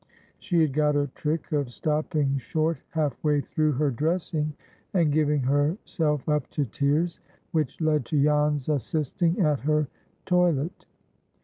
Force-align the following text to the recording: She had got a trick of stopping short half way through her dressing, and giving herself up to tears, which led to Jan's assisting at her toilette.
She 0.39 0.59
had 0.61 0.73
got 0.73 0.95
a 0.95 1.11
trick 1.13 1.51
of 1.51 1.71
stopping 1.71 2.39
short 2.39 2.79
half 2.89 3.23
way 3.23 3.39
through 3.39 3.73
her 3.73 3.91
dressing, 3.91 4.51
and 4.95 5.11
giving 5.13 5.41
herself 5.43 6.27
up 6.27 6.49
to 6.49 6.65
tears, 6.65 7.19
which 7.51 7.79
led 7.79 8.05
to 8.07 8.23
Jan's 8.23 8.67
assisting 8.67 9.41
at 9.41 9.59
her 9.59 9.87
toilette. 10.25 10.87